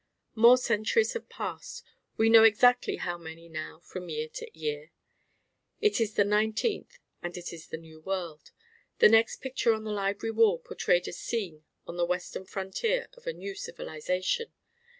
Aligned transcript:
More 0.33 0.57
centuries 0.57 1.13
have 1.13 1.29
passed 1.29 1.83
we 2.17 2.27
know 2.27 2.41
exactly 2.43 2.95
how 2.95 3.19
many 3.19 3.47
now 3.47 3.81
from 3.81 4.09
year 4.09 4.27
to 4.29 4.49
year. 4.59 4.89
It 5.79 6.01
is 6.01 6.15
the 6.15 6.23
nineteenth, 6.23 6.97
and 7.21 7.37
it 7.37 7.53
is 7.53 7.67
the 7.67 7.77
New 7.77 7.99
World; 7.99 8.49
the 8.97 9.09
next 9.09 9.41
picture 9.41 9.75
on 9.75 9.83
the 9.83 9.91
library 9.91 10.31
wall 10.31 10.57
portrayed 10.57 11.07
a 11.07 11.13
scene 11.13 11.65
on 11.85 11.97
the 11.97 12.05
Western 12.07 12.45
frontier 12.45 13.09
of 13.13 13.27
a 13.27 13.31
new 13.33 13.53
civilization. 13.53 14.51